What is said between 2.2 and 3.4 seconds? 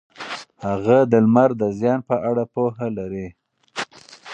اړه پوهه لري.